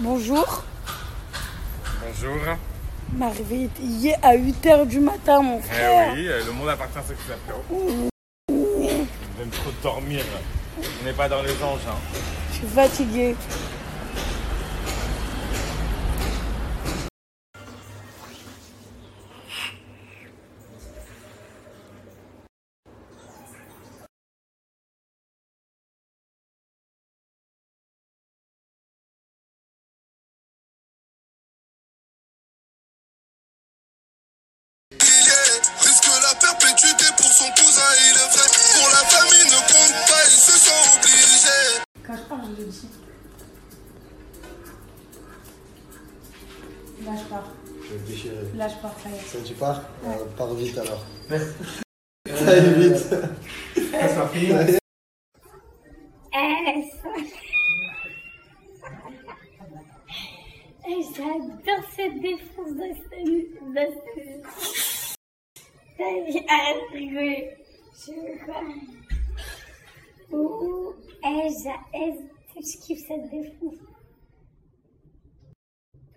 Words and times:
Bonjour. 0.00 0.64
Bonjour. 2.04 2.40
M'arrivé 3.16 3.68
hier 3.80 4.18
à 4.22 4.34
8h 4.34 4.88
du 4.88 4.98
matin, 4.98 5.40
mon 5.40 5.60
frère. 5.60 6.08
Eh 6.10 6.18
oui, 6.18 6.26
euh, 6.26 6.44
le 6.44 6.52
monde 6.52 6.68
appartient 6.68 6.98
à 6.98 7.02
ceux 7.02 7.14
qui 7.14 7.22
s'appellent. 7.28 8.10
J'aime 9.38 9.50
trop 9.50 9.70
dormir. 9.82 10.24
On 10.78 11.04
n'est 11.04 11.12
pas 11.12 11.28
dans 11.28 11.42
les 11.42 11.52
anges. 11.62 11.80
Hein. 11.88 11.94
Je 12.50 12.56
suis 12.56 12.66
fatiguée. 12.66 13.36
Dis. 42.80 42.88
Là, 47.04 47.12
je 47.16 47.24
pars. 47.28 47.52
Je 47.82 47.88
vais 47.92 47.98
le 47.98 48.06
déchirer. 48.06 48.34
Là, 48.56 48.68
je 48.68 48.74
pars, 48.76 48.94
ça 49.02 49.08
y 49.10 49.12
est. 49.14 49.18
Ça, 49.18 49.38
tu 49.44 49.54
pars 49.54 49.82
Euh, 50.06 50.24
Pars 50.36 50.54
vite 50.54 50.78
alors. 50.78 51.04
Ça 52.26 52.48
aille 52.50 52.74
vite. 52.74 53.14
Eh, 53.76 54.08
ça- 54.08 54.28
Eh, 60.86 61.02
J'adore 61.16 61.84
cette 61.96 62.20
défense. 62.20 62.70
Arrête 66.48 66.82
de 66.92 66.96
rigoler. 66.96 67.50
Je 67.94 68.10
veux 68.12 68.44
quoi 68.44 68.60
Ouh, 70.32 70.94
eh, 71.24 71.48
j'a- 71.62 71.86
eh, 71.94 72.12
je 72.60 72.78
kiffe 72.78 73.06
cette 73.06 73.30
défense. 73.30 73.74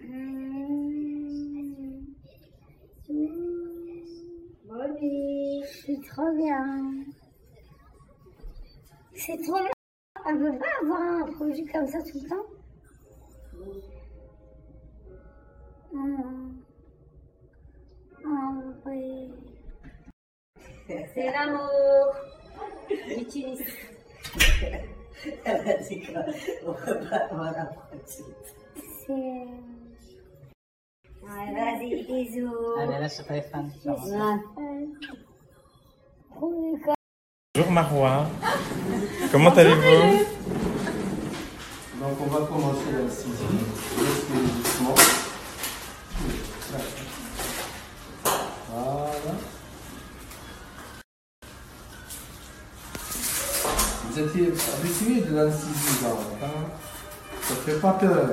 Mmh. 0.00 0.86
Mmh. 3.08 3.46
C'est 5.84 6.00
trop 6.08 6.32
bien. 6.36 7.04
C'est 9.14 9.38
trop 9.42 9.58
bien. 9.58 9.70
On 10.26 10.36
peut 10.36 10.58
pas 10.58 10.66
avoir 10.82 11.00
un 11.00 11.32
produit 11.32 11.64
comme 11.66 11.86
ça 11.86 12.02
tout 12.02 12.20
le 12.22 12.28
temps 12.28 12.46
Mmh. 15.92 16.62
Ah 18.26 18.52
oui. 18.86 19.32
C'est 20.86 21.30
l'amour. 21.30 22.14
J'utilise. 23.08 23.64
Elle 25.44 25.68
a 25.68 25.76
dit 25.76 26.02
qu'on 26.02 26.18
ne 26.20 26.74
peut 26.74 27.08
pas 27.08 27.16
avoir 27.30 27.52
la 27.52 27.64
pratique. 27.64 28.24
C'est... 29.06 29.12
Ouais, 31.22 31.48
vas-y, 31.54 32.04
bisous. 32.04 32.76
Allez, 32.78 32.98
lâche 32.98 33.16
ton 33.16 33.24
téléphone. 33.24 33.72
Bonjour 37.54 37.72
Marois. 37.72 38.26
Comment 39.32 39.50
allez-vous? 39.50 40.24
Donc 42.00 42.20
on 42.20 42.26
va 42.26 42.46
commencer 42.46 42.92
la 42.92 43.10
sixième. 43.10 43.58
Doucement. 43.96 45.25
Vous 54.16 54.22
étiez 54.22 54.48
habitué 54.48 55.20
de 55.28 55.36
l'incision, 55.36 56.16
hein 56.42 56.64
Ça 57.42 57.52
ne 57.54 57.60
fait 57.60 57.78
pas 57.78 57.92
peur. 57.92 58.30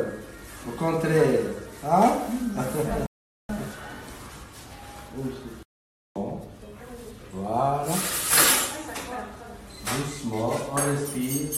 Au 0.66 0.72
contraire. 0.72 1.40
Hein. 1.86 2.12
Voilà. 7.34 7.86
Doucement, 9.86 10.54
on 10.72 10.76
respire. 10.76 11.50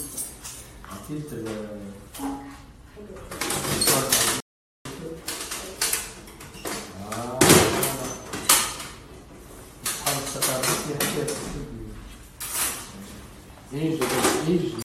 Ensuite, 0.92 1.32
le... 1.32 1.46
Voilà. 7.06 7.40
Prendre 10.04 10.26
ça 10.26 10.40
par 10.40 10.60
ici, 10.62 10.94
ici. 13.76 14.00
Et 14.48 14.85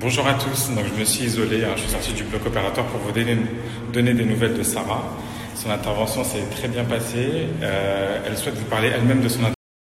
Bonjour 0.00 0.26
à 0.26 0.34
tous. 0.34 0.70
Donc, 0.70 0.84
je 0.94 0.98
me 0.98 1.04
suis 1.04 1.24
isolé. 1.24 1.64
hein. 1.64 1.72
Je 1.76 1.82
suis 1.82 1.90
sorti 1.90 2.12
du 2.12 2.24
bloc 2.24 2.44
opératoire 2.46 2.86
pour 2.86 3.00
vous 3.00 3.12
donner, 3.12 3.36
donner 3.92 4.14
des 4.14 4.24
nouvelles 4.24 4.56
de 4.56 4.62
Sarah. 4.62 5.02
Son 5.54 5.70
intervention 5.70 6.24
s'est 6.24 6.44
très 6.56 6.68
bien 6.68 6.84
passée. 6.84 7.46
Euh, 7.62 8.18
elle 8.26 8.36
souhaite 8.36 8.54
vous 8.54 8.64
parler 8.64 8.88
elle-même 8.94 9.20
de 9.20 9.28
son 9.28 9.40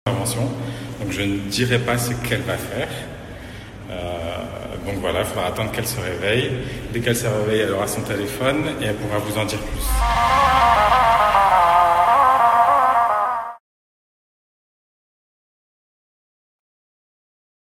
intervention. 0.07 0.43
Donc, 1.01 1.11
je 1.11 1.21
ne 1.21 1.37
dirai 1.49 1.79
pas 1.79 1.97
ce 1.97 2.11
qu'elle 2.27 2.41
va 2.41 2.55
faire. 2.57 2.87
Euh, 3.91 3.95
donc 4.85 4.95
voilà, 5.01 5.19
il 5.19 5.25
faudra 5.25 5.47
attendre 5.47 5.71
qu'elle 5.71 5.87
se 5.87 5.99
réveille. 5.99 6.51
Dès 6.93 6.99
qu'elle 7.01 7.15
se 7.15 7.27
réveille, 7.27 7.61
elle 7.61 7.71
aura 7.71 7.87
son 7.87 8.01
téléphone 8.01 8.63
et 8.81 8.85
elle 8.85 8.95
pourra 8.95 9.17
vous 9.19 9.37
en 9.37 9.45
dire 9.45 9.59
plus. 9.59 10.76